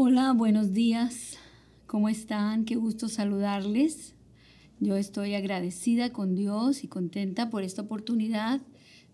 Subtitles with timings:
[0.00, 1.38] Hola, buenos días.
[1.88, 2.64] ¿Cómo están?
[2.64, 4.14] Qué gusto saludarles.
[4.78, 8.60] Yo estoy agradecida con Dios y contenta por esta oportunidad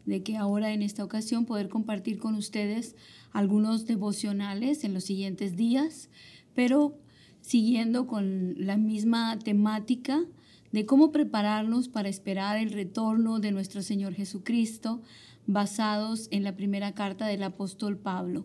[0.04, 2.96] de que ahora en esta ocasión poder compartir con ustedes
[3.32, 6.10] algunos devocionales en los siguientes días,
[6.55, 6.98] pero
[7.41, 10.23] siguiendo con la misma temática
[10.71, 15.01] de cómo prepararnos para esperar el retorno de nuestro Señor Jesucristo,
[15.46, 18.45] basados en la primera carta del apóstol Pablo.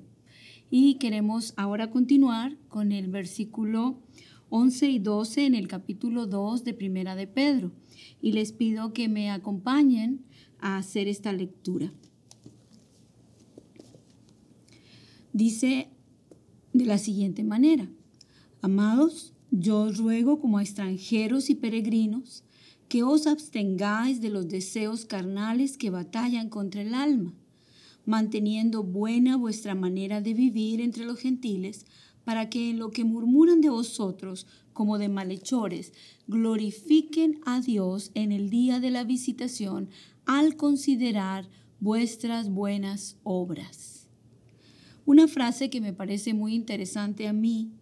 [0.71, 4.03] Y queremos ahora continuar con el versículo
[4.49, 7.71] 11 y 12 en el capítulo 2 de Primera de Pedro.
[8.21, 10.25] Y les pido que me acompañen
[10.59, 11.91] a hacer esta lectura.
[15.33, 15.89] Dice
[16.73, 17.89] de la siguiente manera,
[18.61, 22.43] Amados, yo os ruego como a extranjeros y peregrinos
[22.89, 27.33] que os abstengáis de los deseos carnales que batallan contra el alma
[28.09, 31.85] manteniendo buena vuestra manera de vivir entre los gentiles,
[32.23, 35.93] para que en lo que murmuran de vosotros como de malhechores,
[36.25, 39.89] glorifiquen a Dios en el día de la visitación
[40.25, 41.47] al considerar
[41.79, 44.09] vuestras buenas obras.
[45.05, 47.73] Una frase que me parece muy interesante a mí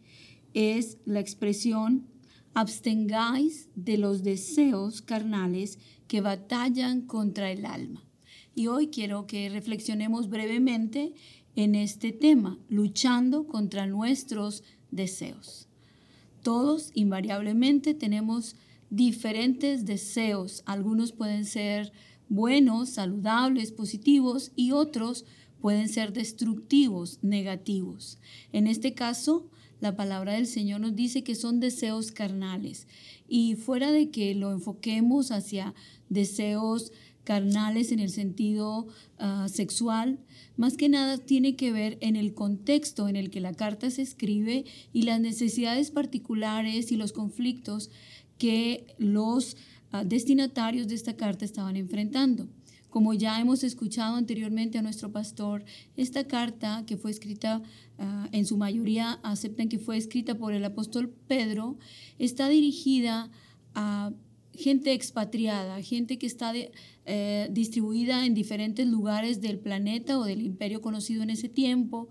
[0.54, 2.06] es la expresión
[2.54, 8.07] abstengáis de los deseos carnales que batallan contra el alma.
[8.58, 11.14] Y hoy quiero que reflexionemos brevemente
[11.56, 15.68] en este tema, luchando contra nuestros deseos.
[16.42, 18.56] Todos invariablemente tenemos
[18.90, 20.64] diferentes deseos.
[20.66, 21.92] Algunos pueden ser
[22.30, 25.26] buenos, saludables, positivos y otros
[25.62, 28.18] pueden ser destructivos, negativos.
[28.54, 32.88] En este caso, la palabra del Señor nos dice que son deseos carnales
[33.28, 35.76] y fuera de que lo enfoquemos hacia
[36.10, 36.92] deseos
[37.28, 38.88] carnales en el sentido
[39.20, 40.18] ah, sexual,
[40.56, 44.02] más que nada tiene que ver en el contexto en el que la carta se
[44.02, 47.90] escribe y las necesidades particulares y los conflictos
[48.38, 49.58] que los
[49.92, 52.48] ah, destinatarios de esta carta estaban enfrentando.
[52.90, 55.66] Como ya hemos escuchado anteriormente a nuestro pastor,
[55.98, 57.62] esta carta que fue escrita,
[58.00, 61.78] ah, en su mayoría aceptan que fue escrita por el apóstol Pedro,
[62.20, 63.30] está dirigida
[63.76, 64.14] a
[64.58, 66.52] gente expatriada, gente que está
[67.06, 72.10] eh, distribuida en diferentes lugares del planeta o del imperio conocido en ese tiempo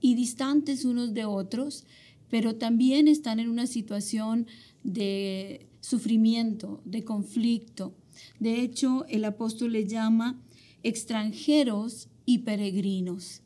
[0.00, 1.84] y distantes unos de otros,
[2.30, 4.46] pero también están en una situación
[4.84, 7.94] de sufrimiento, de conflicto.
[8.38, 10.40] De hecho, el apóstol le llama
[10.82, 13.42] extranjeros y peregrinos.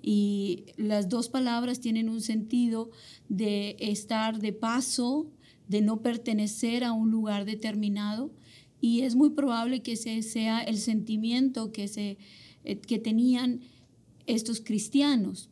[0.00, 2.90] Y las dos palabras tienen un sentido
[3.28, 5.26] de estar de paso
[5.68, 8.30] de no pertenecer a un lugar determinado
[8.80, 12.18] y es muy probable que ese sea el sentimiento que, se,
[12.64, 13.60] eh, que tenían
[14.26, 15.48] estos cristianos.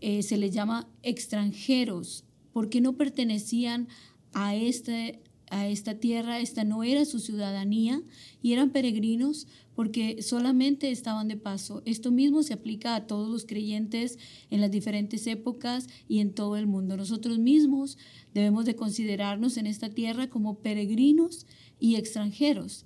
[0.00, 3.88] Eh, se les llama extranjeros porque no pertenecían
[4.32, 5.20] a, este,
[5.54, 8.02] a esta tierra, esta no era su ciudadanía
[8.42, 11.80] y eran peregrinos porque solamente estaban de paso.
[11.84, 14.18] Esto mismo se aplica a todos los creyentes
[14.50, 16.96] en las diferentes épocas y en todo el mundo.
[16.96, 17.98] Nosotros mismos
[18.34, 21.46] debemos de considerarnos en esta tierra como peregrinos
[21.78, 22.84] y extranjeros.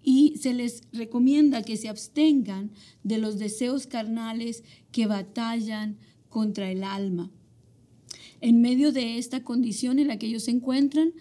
[0.00, 2.70] Y se les recomienda que se abstengan
[3.02, 4.62] de los deseos carnales
[4.92, 7.32] que batallan contra el alma.
[8.40, 11.12] En medio de esta condición en la que ellos se encuentran,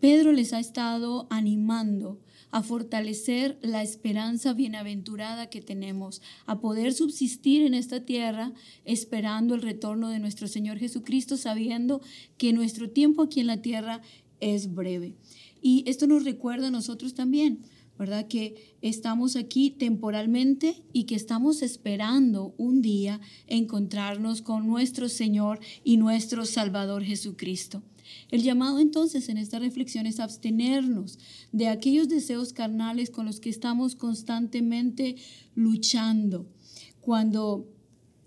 [0.00, 2.18] Pedro les ha estado animando
[2.50, 8.52] a fortalecer la esperanza bienaventurada que tenemos, a poder subsistir en esta tierra
[8.84, 12.00] esperando el retorno de nuestro Señor Jesucristo, sabiendo
[12.38, 14.00] que nuestro tiempo aquí en la tierra
[14.40, 15.14] es breve.
[15.62, 17.60] Y esto nos recuerda a nosotros también,
[17.98, 18.26] ¿verdad?
[18.26, 25.98] Que estamos aquí temporalmente y que estamos esperando un día encontrarnos con nuestro Señor y
[25.98, 27.82] nuestro Salvador Jesucristo.
[28.30, 31.18] El llamado entonces en esta reflexión es abstenernos
[31.52, 35.16] de aquellos deseos carnales con los que estamos constantemente
[35.54, 36.46] luchando.
[37.00, 37.68] Cuando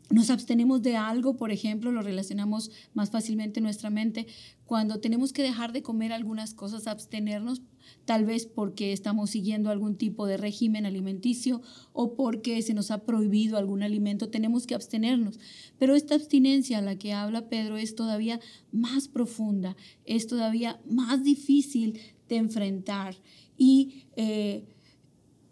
[0.09, 4.27] nos abstenemos de algo, por ejemplo, lo relacionamos más fácilmente en nuestra mente.
[4.65, 7.61] Cuando tenemos que dejar de comer algunas cosas, abstenernos,
[8.05, 11.61] tal vez porque estamos siguiendo algún tipo de régimen alimenticio
[11.93, 15.39] o porque se nos ha prohibido algún alimento, tenemos que abstenernos.
[15.79, 18.39] Pero esta abstinencia a la que habla Pedro es todavía
[18.71, 19.75] más profunda,
[20.05, 21.99] es todavía más difícil
[22.29, 23.15] de enfrentar.
[23.57, 24.65] Y eh,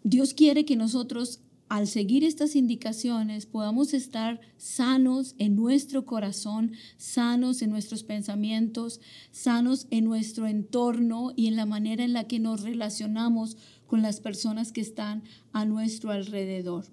[0.04, 1.40] Dios quiere que nosotros
[1.72, 9.86] al seguir estas indicaciones podamos estar sanos en nuestro corazón, sanos en nuestros pensamientos, sanos
[9.90, 14.70] en nuestro entorno y en la manera en la que nos relacionamos con las personas
[14.70, 15.22] que están
[15.54, 16.84] a nuestro alrededor.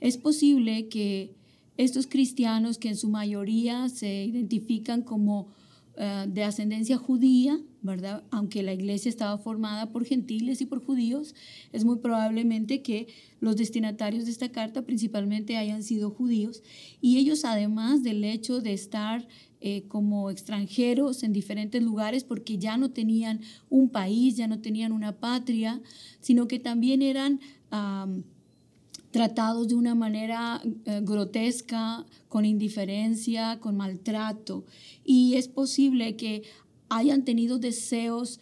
[0.00, 1.36] Es posible que
[1.76, 5.52] estos cristianos que en su mayoría se identifican como
[5.96, 8.22] eh, de ascendencia judía, ¿verdad?
[8.30, 11.34] Aunque la iglesia estaba formada por gentiles y por judíos,
[11.72, 13.08] es muy probablemente que
[13.40, 16.62] los destinatarios de esta carta principalmente hayan sido judíos
[17.00, 19.26] y ellos además del hecho de estar
[19.60, 24.92] eh, como extranjeros en diferentes lugares porque ya no tenían un país, ya no tenían
[24.92, 25.82] una patria,
[26.20, 27.40] sino que también eran
[29.10, 34.64] tratados de una manera eh, grotesca, con indiferencia, con maltrato.
[35.04, 36.42] Y es posible que
[36.88, 38.40] hayan tenido deseos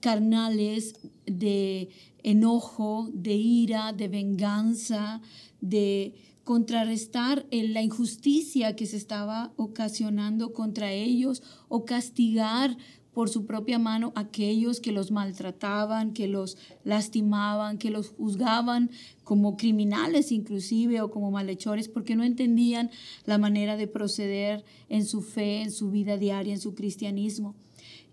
[0.00, 0.94] carnales
[1.26, 1.90] de
[2.22, 5.20] enojo, de ira, de venganza,
[5.60, 12.76] de contrarrestar la injusticia que se estaba ocasionando contra ellos o castigar
[13.12, 18.90] por su propia mano aquellos que los maltrataban, que los lastimaban, que los juzgaban
[19.24, 22.90] como criminales inclusive o como malhechores porque no entendían
[23.26, 27.54] la manera de proceder en su fe, en su vida diaria, en su cristianismo.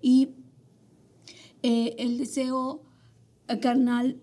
[0.02, 0.30] Y
[1.64, 2.82] eh, el deseo
[3.62, 4.18] carnal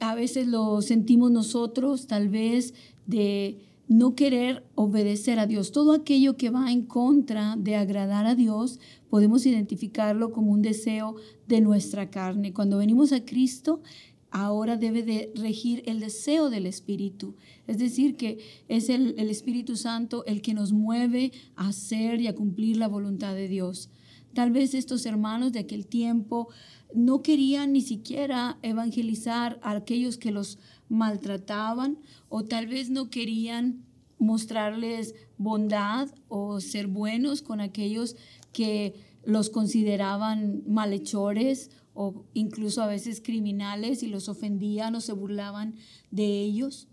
[0.00, 2.74] a veces lo sentimos nosotros, tal vez
[3.06, 5.72] de no querer obedecer a Dios.
[5.72, 11.16] Todo aquello que va en contra de agradar a Dios, podemos identificarlo como un deseo
[11.46, 12.52] de nuestra carne.
[12.52, 13.82] Cuando venimos a Cristo,
[14.30, 17.36] ahora debe de regir el deseo del Espíritu.
[17.66, 18.38] Es decir, que
[18.68, 22.88] es el, el, Espíritu Santo el que nos mueve a hacer y a cumplir la
[22.88, 23.90] voluntad de Dios.
[24.34, 26.48] Tal vez estos hermanos de aquel tiempo
[26.94, 30.58] no querían ni siquiera evangelizar a aquellos que los
[30.88, 31.98] maltrataban
[32.28, 33.84] o tal vez no querían
[34.18, 38.16] mostrarles bondad o ser buenos con aquellos
[38.52, 38.94] que
[39.24, 45.74] los consideraban malhechores o incluso a veces criminales y los ofendían o se burlaban
[46.10, 46.88] de ellos.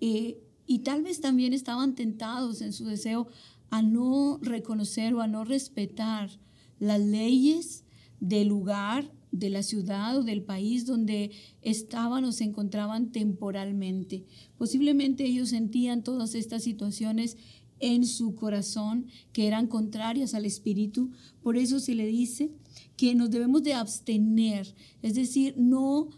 [0.00, 3.28] Eh, y tal vez también estaban tentados en su deseo
[3.70, 6.30] a no reconocer o a no respetar
[6.78, 7.84] las leyes
[8.20, 14.24] del lugar de la ciudad o del país donde estaban o se encontraban temporalmente.
[14.56, 17.36] Posiblemente ellos sentían todas estas situaciones
[17.80, 21.10] en su corazón que eran contrarias al espíritu.
[21.42, 22.52] Por eso se le dice
[22.96, 24.72] que nos debemos de abstener,
[25.02, 26.10] es decir, no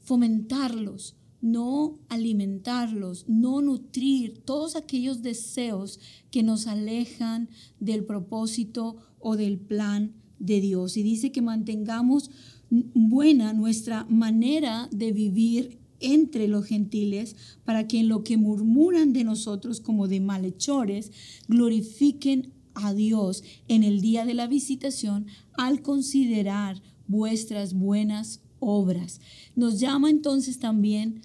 [0.00, 9.58] fomentarlos, no alimentarlos, no nutrir todos aquellos deseos que nos alejan del propósito o del
[9.58, 10.96] plan de Dios.
[10.96, 12.30] Y dice que mantengamos
[12.72, 19.24] buena nuestra manera de vivir entre los gentiles, para que en lo que murmuran de
[19.24, 21.12] nosotros como de malhechores,
[21.48, 29.20] glorifiquen a Dios en el día de la visitación al considerar vuestras buenas obras.
[29.54, 31.20] Nos llama entonces también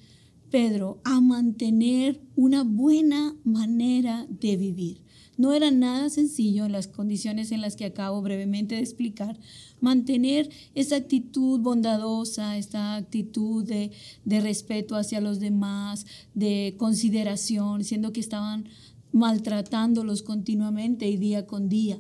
[0.52, 5.07] Pedro a mantener una buena manera de vivir.
[5.38, 9.40] No era nada sencillo en las condiciones en las que acabo brevemente de explicar,
[9.80, 13.92] mantener esa actitud bondadosa, esta actitud de,
[14.26, 18.68] de respeto hacia los demás, de consideración, siendo que estaban
[19.12, 22.00] maltratándolos continuamente y día con día.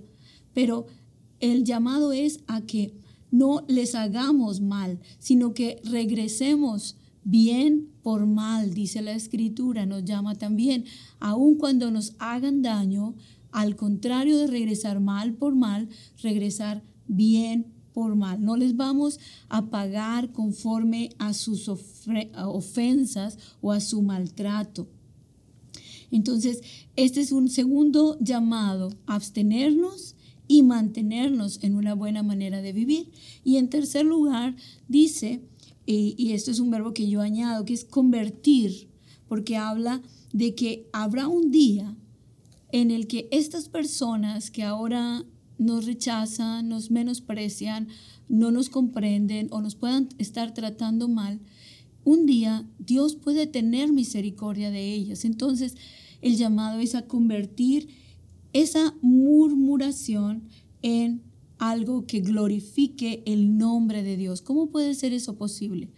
[0.53, 0.87] Pero
[1.39, 2.93] el llamado es a que
[3.29, 6.95] no les hagamos mal, sino que regresemos
[7.29, 10.85] bien por mal, dice la escritura, nos llama también,
[11.19, 13.15] aun cuando nos hagan daño,
[13.51, 15.89] al contrario de regresar mal por mal,
[16.23, 18.41] regresar bien por mal.
[18.41, 19.19] No les vamos
[19.49, 24.87] a pagar conforme a sus ofensas o a su maltrato.
[26.09, 26.61] Entonces,
[26.95, 30.15] este es un segundo llamado, abstenernos
[30.47, 33.11] y mantenernos en una buena manera de vivir.
[33.43, 34.55] Y en tercer lugar,
[34.87, 35.41] dice,
[35.87, 38.89] y, esto es un verbo que yo añado, que es convertir,
[39.29, 40.01] porque habla
[40.33, 41.95] de que habrá un día
[42.73, 45.23] en el que estas personas que ahora
[45.57, 47.87] nos rechazan, nos menosprecian,
[48.27, 51.39] no nos comprenden o nos puedan estar tratando mal,
[52.03, 55.23] un día Dios puede tener misericordia de ellas.
[55.23, 55.75] Entonces,
[56.21, 57.87] el llamado es a convertir
[58.51, 60.43] esa murmuración
[60.81, 61.21] en
[61.59, 64.41] algo que glorifique el nombre de Dios.
[64.41, 65.89] ¿Cómo puede ser eso posible?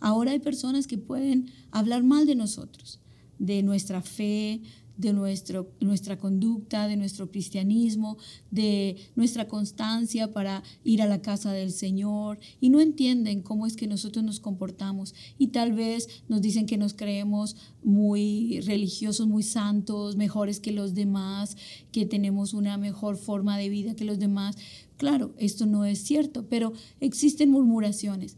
[0.00, 3.00] Ahora hay personas que pueden hablar mal de nosotros,
[3.38, 4.60] de nuestra fe,
[4.96, 8.16] de nuestro, nuestra conducta, de nuestro cristianismo,
[8.50, 13.76] de nuestra constancia para ir a la casa del Señor y no entienden cómo es
[13.76, 19.42] que nosotros nos comportamos y tal vez nos dicen que nos creemos muy religiosos, muy
[19.42, 21.56] santos, mejores que los demás,
[21.90, 24.56] que tenemos una mejor forma de vida que los demás.
[24.96, 28.36] Claro, esto no es cierto, pero existen murmuraciones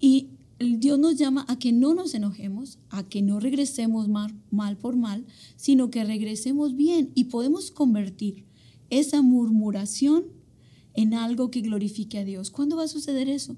[0.00, 4.76] y Dios nos llama a que no nos enojemos, a que no regresemos mal, mal,
[4.76, 5.24] por mal,
[5.56, 8.44] sino que regresemos bien y podemos convertir
[8.90, 10.24] esa murmuración
[10.94, 12.50] en algo que glorifique a Dios.
[12.50, 13.56] ¿Cuándo va a suceder eso?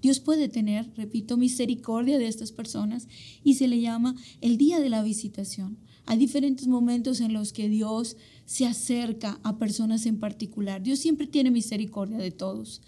[0.00, 3.06] Dios puede tener, repito, misericordia de estas personas
[3.44, 5.76] y se le llama el día de la visitación.
[6.06, 10.82] Hay diferentes momentos en los que Dios se acerca a personas en particular.
[10.82, 12.82] Dios siempre tiene misericordia de todos,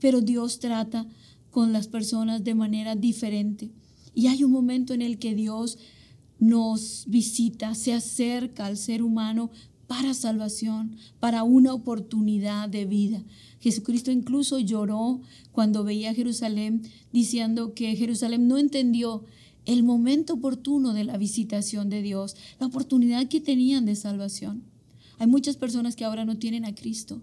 [0.00, 1.06] pero Dios trata
[1.50, 3.70] con las personas de manera diferente.
[4.14, 5.78] Y hay un momento en el que Dios
[6.38, 9.50] nos visita, se acerca al ser humano
[9.86, 13.24] para salvación, para una oportunidad de vida.
[13.60, 19.24] Jesucristo incluso lloró cuando veía Jerusalén diciendo que Jerusalén no entendió
[19.66, 24.62] el momento oportuno de la visitación de Dios, la oportunidad que tenían de salvación.
[25.18, 27.20] Hay muchas personas que ahora no tienen a Cristo,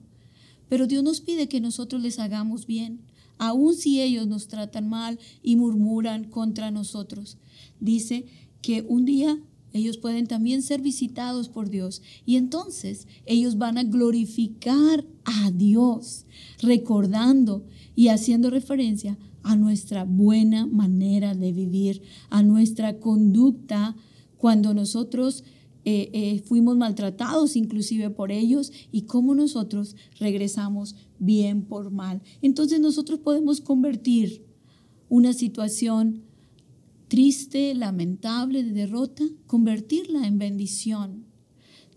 [0.70, 3.00] pero Dios nos pide que nosotros les hagamos bien,
[3.38, 7.38] aun si ellos nos tratan mal y murmuran contra nosotros.
[7.80, 8.26] Dice
[8.62, 9.40] que un día
[9.76, 12.02] ellos pueden también ser visitados por Dios.
[12.26, 16.26] Y entonces ellos van a glorificar a Dios,
[16.62, 23.96] recordando y haciendo referencia a nuestra buena manera de vivir, a nuestra conducta
[24.38, 25.44] cuando nosotros
[25.86, 32.24] eh, eh, fuimos maltratados inclusive por ellos y cómo nosotros regresamos bien por mal.
[32.42, 34.44] Entonces nosotros podemos convertir
[35.10, 36.24] una situación
[37.08, 41.25] triste, lamentable, de derrota, convertirla en bendición.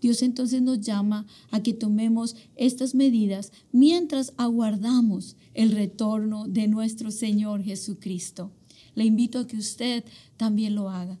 [0.01, 7.11] Dios entonces nos llama a que tomemos estas medidas mientras aguardamos el retorno de nuestro
[7.11, 8.51] Señor Jesucristo.
[8.95, 10.03] Le invito a que usted
[10.37, 11.19] también lo haga.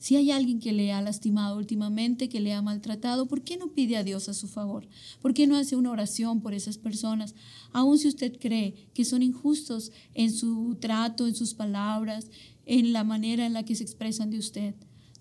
[0.00, 3.68] Si hay alguien que le ha lastimado últimamente, que le ha maltratado, ¿por qué no
[3.68, 4.88] pide a Dios a su favor?
[5.20, 7.34] ¿Por qué no hace una oración por esas personas?
[7.72, 12.30] Aun si usted cree que son injustos en su trato, en sus palabras,
[12.64, 14.74] en la manera en la que se expresan de usted.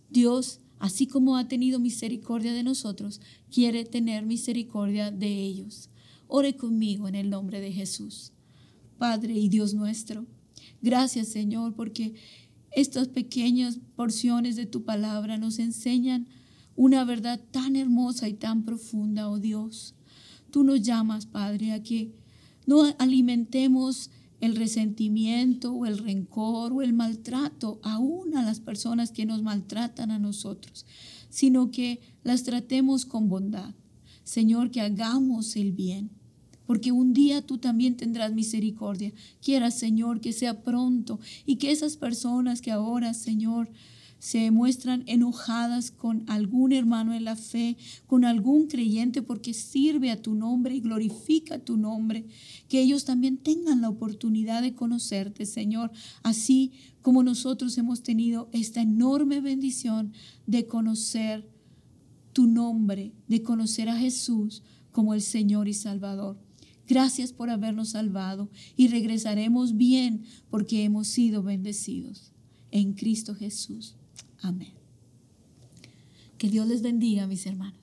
[0.09, 3.21] Dios, así como ha tenido misericordia de nosotros,
[3.51, 5.89] quiere tener misericordia de ellos.
[6.27, 8.31] Ore conmigo en el nombre de Jesús.
[8.97, 10.25] Padre y Dios nuestro,
[10.81, 12.15] gracias Señor porque
[12.71, 16.27] estas pequeñas porciones de tu palabra nos enseñan
[16.75, 19.95] una verdad tan hermosa y tan profunda, oh Dios.
[20.51, 22.13] Tú nos llamas, Padre, a que
[22.65, 29.25] no alimentemos el resentimiento o el rencor o el maltrato aún a las personas que
[29.25, 30.85] nos maltratan a nosotros,
[31.29, 33.73] sino que las tratemos con bondad.
[34.23, 36.11] Señor, que hagamos el bien,
[36.65, 39.11] porque un día tú también tendrás misericordia.
[39.41, 43.71] Quiera, Señor, que sea pronto y que esas personas que ahora, Señor,
[44.19, 50.21] se muestran enojadas con algún hermano en la fe, con algún creyente porque sirve a
[50.21, 52.25] tu nombre y glorifica tu nombre,
[52.67, 58.81] que ellos también tengan la oportunidad de conocerte, Señor, así como nosotros hemos tenido esta
[58.81, 60.11] enorme bendición
[60.45, 61.49] de conocer
[62.33, 66.37] tu nombre, de conocer a Jesús como el Señor y Salvador.
[66.87, 72.31] Gracias por habernos salvado y regresaremos bien porque hemos sido bendecidos
[72.71, 73.95] en Cristo Jesús.
[74.41, 74.73] Amén.
[76.37, 77.78] Que Dios les bendiga, mis hermanos.